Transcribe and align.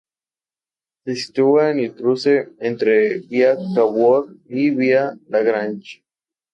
Se 1.03 1.15
sitúa 1.15 1.69
en 1.69 1.77
el 1.81 1.93
cruce 1.93 2.49
entre 2.69 2.91
la 2.97 3.21
vía 3.29 3.55
Cavour 3.75 4.35
y 4.49 4.71
la 4.71 4.77
vía 4.79 5.17
Lagrange. 5.29 6.03